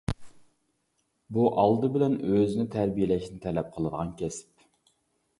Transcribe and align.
بۇ 1.35 1.43
ئالدى 1.63 1.89
بىلەن 1.97 2.15
ئۆزىنى 2.29 2.65
تەربىيەلەشنى 2.77 3.37
تەلەپ 3.43 3.69
قىلىدىغان 3.75 4.15
كەسىپ. 4.23 4.65